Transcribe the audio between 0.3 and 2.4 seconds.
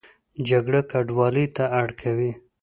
جګړه کډوالۍ ته اړ کوي